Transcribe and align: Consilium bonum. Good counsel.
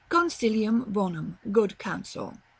Consilium 0.09 0.91
bonum. 0.95 1.37
Good 1.51 1.77
counsel. 1.77 2.39